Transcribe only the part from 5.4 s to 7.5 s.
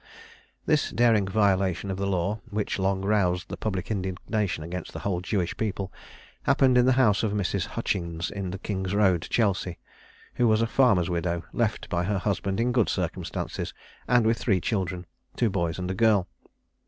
people, happened in the house of